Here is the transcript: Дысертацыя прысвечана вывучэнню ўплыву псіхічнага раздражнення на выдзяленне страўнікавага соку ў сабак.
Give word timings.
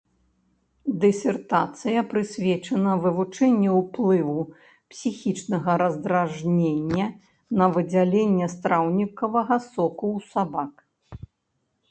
Дысертацыя 1.01 2.01
прысвечана 2.13 2.93
вывучэнню 3.03 3.71
ўплыву 3.81 4.41
псіхічнага 4.91 5.71
раздражнення 5.81 7.05
на 7.59 7.65
выдзяленне 7.75 8.47
страўнікавага 8.55 9.55
соку 9.71 10.07
ў 10.17 10.19
сабак. 10.31 10.73